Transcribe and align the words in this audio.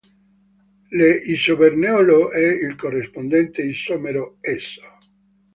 L'isoborneolo 0.89 2.31
è 2.31 2.43
il 2.43 2.73
corrispondente 2.75 3.61
isomero 3.61 4.37
"eso". 4.41 4.81